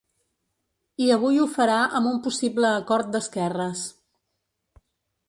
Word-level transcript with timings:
I 1.07 1.09
avui 1.15 1.35
ho 1.41 1.45
farà 1.57 1.75
amb 1.99 2.11
un 2.13 2.17
possible 2.29 2.71
acord 2.79 3.13
d’esquerres. 3.17 3.85